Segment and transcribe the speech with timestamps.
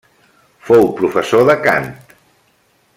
[0.69, 1.87] Fou professor de cant.